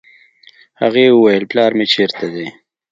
[0.81, 2.47] هغې وويل پلار مې چېرته دی.